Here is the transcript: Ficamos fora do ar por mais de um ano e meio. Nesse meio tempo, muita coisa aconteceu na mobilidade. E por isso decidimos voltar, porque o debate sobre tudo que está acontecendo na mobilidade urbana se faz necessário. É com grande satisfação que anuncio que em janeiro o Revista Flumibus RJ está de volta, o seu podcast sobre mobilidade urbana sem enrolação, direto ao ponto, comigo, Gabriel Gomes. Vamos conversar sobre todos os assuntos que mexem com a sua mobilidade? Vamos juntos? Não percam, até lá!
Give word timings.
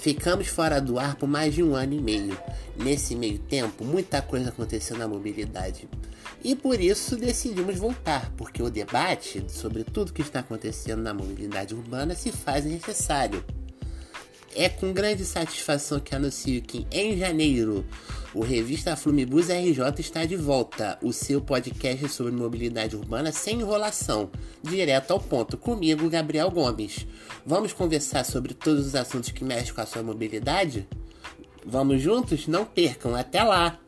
Ficamos 0.00 0.48
fora 0.48 0.80
do 0.80 0.98
ar 0.98 1.14
por 1.14 1.28
mais 1.28 1.54
de 1.54 1.62
um 1.62 1.74
ano 1.74 1.92
e 1.92 2.00
meio. 2.00 2.38
Nesse 2.74 3.14
meio 3.14 3.38
tempo, 3.38 3.84
muita 3.84 4.22
coisa 4.22 4.48
aconteceu 4.48 4.96
na 4.96 5.06
mobilidade. 5.06 5.86
E 6.42 6.56
por 6.56 6.80
isso 6.80 7.18
decidimos 7.18 7.76
voltar, 7.76 8.32
porque 8.34 8.62
o 8.62 8.70
debate 8.70 9.44
sobre 9.48 9.84
tudo 9.84 10.14
que 10.14 10.22
está 10.22 10.40
acontecendo 10.40 11.02
na 11.02 11.12
mobilidade 11.12 11.74
urbana 11.74 12.14
se 12.14 12.32
faz 12.32 12.64
necessário. 12.64 13.44
É 14.56 14.70
com 14.70 14.90
grande 14.90 15.22
satisfação 15.22 16.00
que 16.00 16.14
anuncio 16.14 16.62
que 16.62 16.86
em 16.90 17.18
janeiro 17.18 17.84
o 18.32 18.42
Revista 18.42 18.94
Flumibus 18.94 19.48
RJ 19.48 19.82
está 19.98 20.24
de 20.24 20.36
volta, 20.36 20.98
o 21.02 21.12
seu 21.12 21.40
podcast 21.40 22.08
sobre 22.10 22.32
mobilidade 22.32 22.96
urbana 22.96 23.32
sem 23.32 23.60
enrolação, 23.60 24.30
direto 24.62 25.10
ao 25.10 25.18
ponto, 25.18 25.56
comigo, 25.56 26.08
Gabriel 26.08 26.50
Gomes. 26.50 27.06
Vamos 27.44 27.72
conversar 27.72 28.24
sobre 28.24 28.54
todos 28.54 28.86
os 28.86 28.94
assuntos 28.94 29.30
que 29.30 29.42
mexem 29.42 29.74
com 29.74 29.80
a 29.80 29.86
sua 29.86 30.02
mobilidade? 30.02 30.86
Vamos 31.66 32.00
juntos? 32.00 32.46
Não 32.46 32.64
percam, 32.64 33.16
até 33.16 33.42
lá! 33.42 33.78